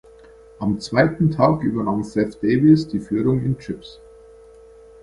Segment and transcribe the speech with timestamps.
[0.57, 3.99] Am zweiten Tag übernahm Seth Davies die Führung in Chips.